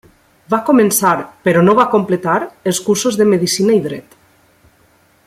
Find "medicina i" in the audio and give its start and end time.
3.35-3.87